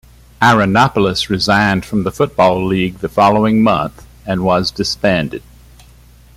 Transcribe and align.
Ironopolis 0.41 1.29
resigned 1.29 1.85
from 1.85 2.01
the 2.01 2.11
Football 2.11 2.65
League 2.65 3.01
the 3.01 3.07
following 3.07 3.61
month 3.61 4.03
and 4.25 4.41
was 4.43 4.71
disbanded. 4.71 5.43